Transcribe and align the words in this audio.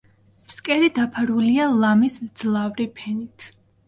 ფსკერი 0.51 0.87
დაფარულია 0.95 1.67
ლამის 1.83 2.15
მძლავრი 2.23 2.87
ფენით. 3.01 3.47